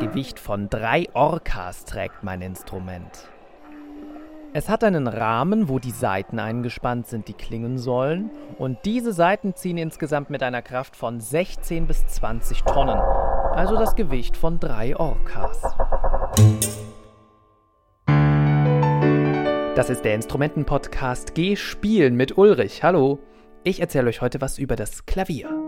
[0.00, 3.28] Gewicht von drei Orcas trägt mein Instrument.
[4.54, 8.30] Es hat einen Rahmen, wo die Saiten eingespannt sind, die klingen sollen.
[8.58, 12.98] Und diese Saiten ziehen insgesamt mit einer Kraft von 16 bis 20 Tonnen.
[12.98, 15.60] Also das Gewicht von drei Orcas.
[19.76, 22.82] Das ist der Instrumenten-Podcast Geh spielen mit Ulrich.
[22.82, 23.18] Hallo.
[23.64, 25.59] Ich erzähle euch heute was über das Klavier.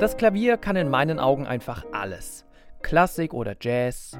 [0.00, 2.46] Das Klavier kann in meinen Augen einfach alles.
[2.80, 4.18] Klassik oder Jazz.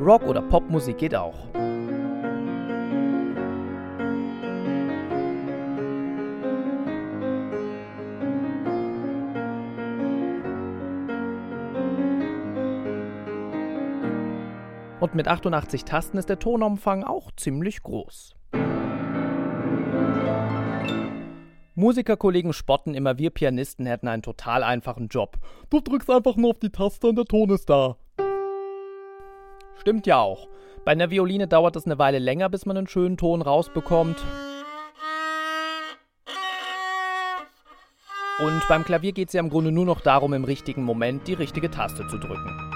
[0.00, 1.48] Rock oder Popmusik geht auch.
[14.98, 18.34] Und mit 88 Tasten ist der Tonumfang auch ziemlich groß.
[21.82, 25.36] Musikerkollegen spotten immer, wir Pianisten hätten einen total einfachen Job.
[25.68, 27.96] Du drückst einfach nur auf die Taste und der Ton ist da.
[29.80, 30.46] Stimmt ja auch.
[30.84, 34.22] Bei einer Violine dauert es eine Weile länger, bis man einen schönen Ton rausbekommt.
[38.38, 41.34] Und beim Klavier geht es ja im Grunde nur noch darum, im richtigen Moment die
[41.34, 42.71] richtige Taste zu drücken.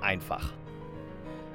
[0.00, 0.52] Einfach.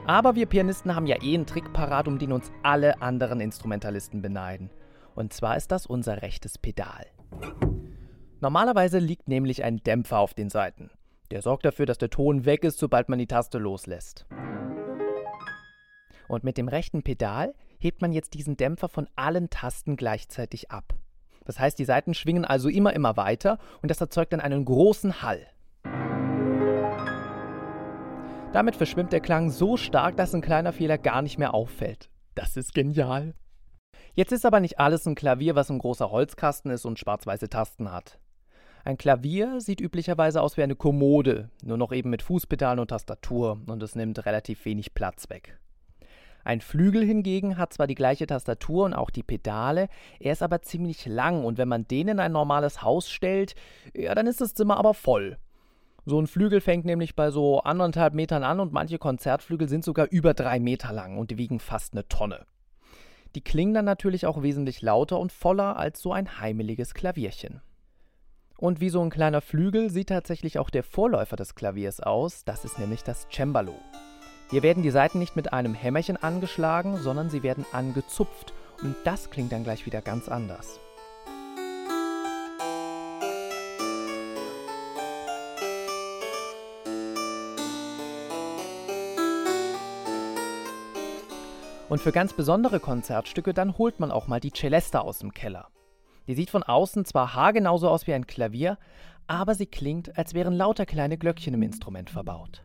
[0.05, 4.21] Aber wir Pianisten haben ja eh einen Trick parat, um den uns alle anderen Instrumentalisten
[4.21, 4.69] beneiden.
[5.16, 7.05] Und zwar ist das unser rechtes Pedal.
[8.39, 10.91] Normalerweise liegt nämlich ein Dämpfer auf den Saiten.
[11.31, 14.25] Der sorgt dafür, dass der Ton weg ist, sobald man die Taste loslässt.
[16.28, 20.94] Und mit dem rechten Pedal hebt man jetzt diesen Dämpfer von allen Tasten gleichzeitig ab.
[21.45, 25.22] Das heißt, die Saiten schwingen also immer, immer weiter und das erzeugt dann einen großen
[25.22, 25.47] Hall.
[28.53, 32.09] Damit verschwimmt der Klang so stark, dass ein kleiner Fehler gar nicht mehr auffällt.
[32.34, 33.34] Das ist genial.
[34.13, 37.91] Jetzt ist aber nicht alles ein Klavier, was ein großer Holzkasten ist und schwarz-weiße Tasten
[37.91, 38.19] hat.
[38.84, 43.59] Ein Klavier sieht üblicherweise aus wie eine Kommode, nur noch eben mit Fußpedalen und Tastatur
[43.68, 45.59] und es nimmt relativ wenig Platz weg.
[46.46, 49.90] Ein Flügel hingegen hat zwar die gleiche Tastatur und auch die Pedale,
[50.22, 53.56] er ist aber ziemlich lang und wenn man den in ein normales Haus stellt,
[53.94, 55.38] ja, dann ist das Zimmer aber voll.
[56.09, 60.07] So ein Flügel fängt nämlich bei so anderthalb Metern an und manche Konzertflügel sind sogar
[60.09, 62.45] über drei Meter lang und wiegen fast eine Tonne.
[63.35, 67.59] Die klingen dann natürlich auch wesentlich lauter und voller als so ein heimeliges Klavierchen.
[68.57, 72.63] Und wie so ein kleiner Flügel sieht tatsächlich auch der Vorläufer des Klaviers aus, das
[72.63, 73.75] ist nämlich das Cembalo.
[74.50, 79.29] Hier werden die Saiten nicht mit einem Hämmerchen angeschlagen, sondern sie werden angezupft und das
[79.29, 80.79] klingt dann gleich wieder ganz anders.
[91.90, 95.70] Und für ganz besondere Konzertstücke, dann holt man auch mal die Celesta aus dem Keller.
[96.28, 98.78] Die sieht von außen zwar haargenauso aus wie ein Klavier,
[99.28, 102.62] aber sie klingt, als wären lauter kleine Glöckchen im Instrument verbaut.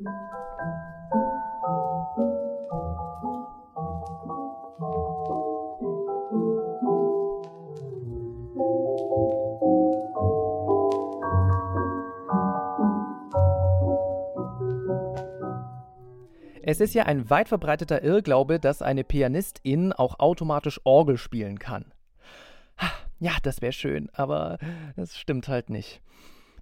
[16.73, 21.93] Es ist ja ein weit verbreiteter Irrglaube, dass eine Pianistin auch automatisch Orgel spielen kann.
[23.19, 24.57] Ja, das wäre schön, aber
[24.97, 26.01] das stimmt halt nicht.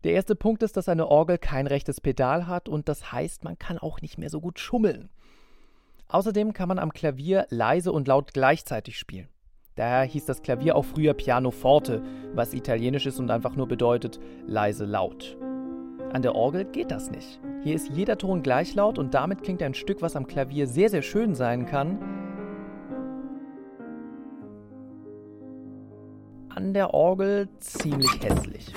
[0.03, 3.57] Der erste Punkt ist, dass eine Orgel kein rechtes Pedal hat und das heißt, man
[3.57, 5.11] kann auch nicht mehr so gut schummeln.
[6.09, 9.29] Außerdem kann man am Klavier leise und laut gleichzeitig spielen.
[9.77, 12.03] Daher hieß das Klavier auch früher Pianoforte,
[12.35, 15.37] was italienisch ist und einfach nur bedeutet leise laut.
[16.13, 17.41] An der Orgel geht das nicht.
[17.63, 20.91] Hier ist jeder Ton gleich laut und damit klingt ein Stück, was am Klavier sehr,
[20.91, 21.99] sehr schön sein kann,
[26.49, 28.73] an der Orgel ziemlich hässlich.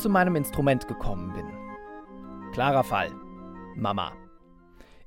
[0.00, 2.52] Zu meinem Instrument gekommen bin.
[2.52, 3.10] Klarer Fall.
[3.76, 4.12] Mama.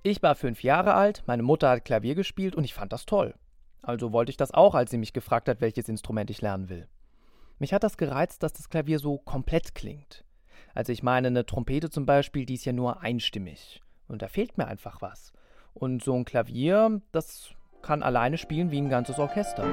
[0.03, 3.33] Ich war fünf Jahre alt, meine Mutter hat Klavier gespielt und ich fand das toll.
[3.81, 6.87] Also wollte ich das auch, als sie mich gefragt hat, welches Instrument ich lernen will.
[7.57, 10.25] Mich hat das gereizt, dass das Klavier so komplett klingt.
[10.75, 13.81] Also ich meine, eine Trompete zum Beispiel, die ist ja nur einstimmig.
[14.07, 15.33] Und da fehlt mir einfach was.
[15.73, 17.49] Und so ein Klavier, das
[17.81, 19.65] kann alleine spielen wie ein ganzes Orchester.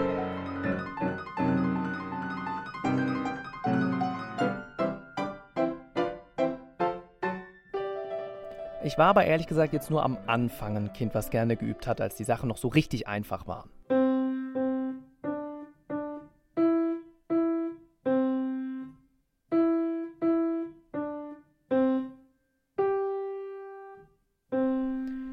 [8.90, 12.00] Ich war aber ehrlich gesagt jetzt nur am Anfang ein Kind, was gerne geübt hat,
[12.00, 13.70] als die Sachen noch so richtig einfach waren.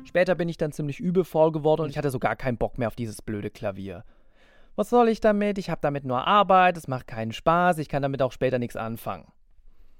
[0.05, 2.89] Später bin ich dann ziemlich übelvoll geworden und ich hatte so gar keinen Bock mehr
[2.89, 4.03] auf dieses blöde Klavier.
[4.75, 5.57] Was soll ich damit?
[5.57, 8.75] Ich habe damit nur Arbeit, es macht keinen Spaß, ich kann damit auch später nichts
[8.75, 9.25] anfangen.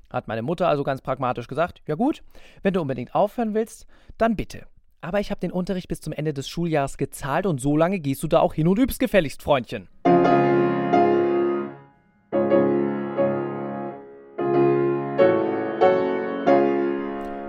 [0.10, 2.24] Hat meine Mutter also ganz pragmatisch gesagt, ja gut,
[2.62, 3.88] wenn du unbedingt aufhören willst,
[4.18, 4.66] dann bitte.
[5.02, 8.24] Aber ich habe den Unterricht bis zum Ende des Schuljahres gezahlt und so lange gehst
[8.24, 9.90] du da auch hin und übst gefälligst, Freundchen.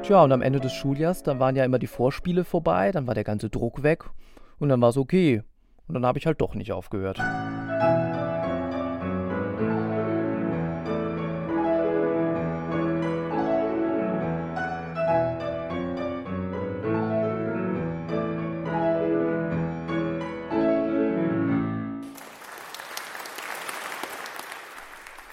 [0.02, 3.14] Tja, und am Ende des Schuljahres, dann waren ja immer die Vorspiele vorbei, dann war
[3.14, 4.04] der ganze Druck weg
[4.58, 5.42] und dann war es okay.
[5.86, 7.18] Und dann habe ich halt doch nicht aufgehört.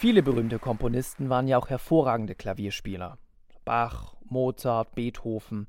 [0.06, 3.18] Viele berühmte Komponisten waren ja auch hervorragende Klavierspieler.
[3.66, 5.66] Bach, Mozart, Beethoven.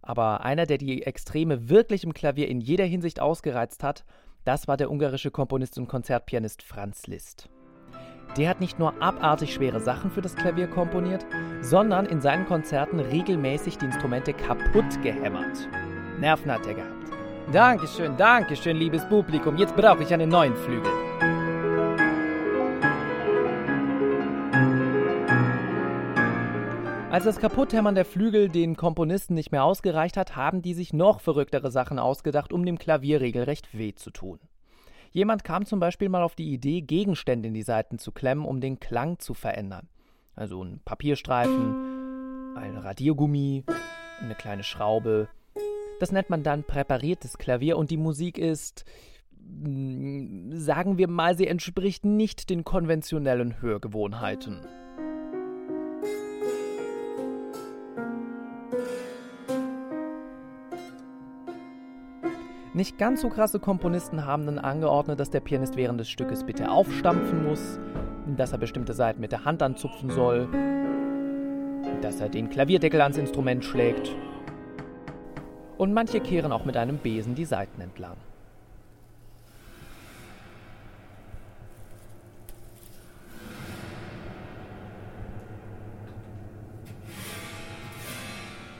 [0.00, 4.04] Aber einer, der die Extreme wirklich im Klavier in jeder Hinsicht ausgereizt hat,
[4.44, 7.50] das war der ungarische Komponist und Konzertpianist Franz Liszt.
[8.36, 11.26] Der hat nicht nur abartig schwere Sachen für das Klavier komponiert,
[11.60, 15.68] sondern in seinen Konzerten regelmäßig die Instrumente kaputt gehämmert.
[16.20, 17.10] Nerven hat er gehabt.
[17.52, 19.56] Dankeschön, Dankeschön, liebes Publikum.
[19.56, 20.92] Jetzt brauche ich einen neuen Flügel.
[27.10, 31.20] Als das Kaputthämmern der Flügel den Komponisten nicht mehr ausgereicht hat, haben die sich noch
[31.20, 34.38] verrücktere Sachen ausgedacht, um dem Klavier regelrecht weh zu tun.
[35.10, 38.60] Jemand kam zum Beispiel mal auf die Idee, Gegenstände in die Saiten zu klemmen, um
[38.60, 39.88] den Klang zu verändern.
[40.36, 43.64] Also ein Papierstreifen, ein Radiergummi,
[44.20, 45.28] eine kleine Schraube.
[45.98, 48.84] Das nennt man dann präpariertes Klavier und die Musik ist,
[49.36, 54.60] mm, sagen wir mal, sie entspricht nicht den konventionellen Hörgewohnheiten.
[62.72, 66.70] Nicht ganz so krasse Komponisten haben dann angeordnet, dass der Pianist während des Stückes bitte
[66.70, 67.80] aufstampfen muss,
[68.36, 70.46] dass er bestimmte Seiten mit der Hand anzupfen soll,
[72.00, 74.14] dass er den Klavierdeckel ans Instrument schlägt.
[75.78, 78.16] Und manche kehren auch mit einem Besen die Seiten entlang.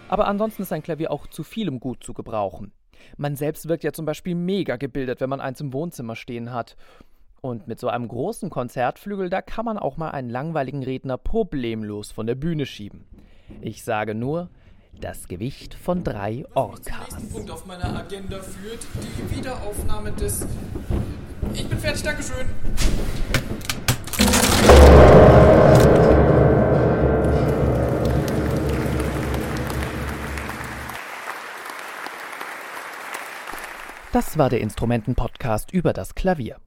[0.07, 2.73] Aber ansonsten ist ein Klavier auch zu vielem gut zu gebrauchen.
[3.17, 6.77] Man selbst wirkt ja zum Beispiel mega gebildet, wenn man eins im Wohnzimmer stehen hat.
[7.41, 12.13] Und mit so einem großen Konzertflügel, da kann man auch mal einen langweiligen Redner problemlos
[12.13, 13.07] von der Bühne schieben.
[13.63, 14.51] Ich sage nur,
[15.01, 16.85] das Gewicht von drei Orcas.
[16.85, 20.47] Der nächsten Punkt auf meiner Agenda führt die Wiederaufnahme des.
[21.55, 22.47] Ich bin fertig, Dankeschön.
[34.21, 36.59] Das war der Instrumenten-Podcast über das Klavier.